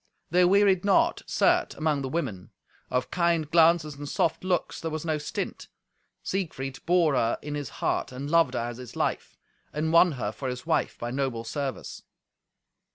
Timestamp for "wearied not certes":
0.45-1.75